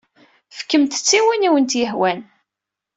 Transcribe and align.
Fkemt-tt 0.57 1.17
i 1.17 1.19
win 1.25 1.47
i 1.47 1.49
kent-yehwan. 1.53 2.19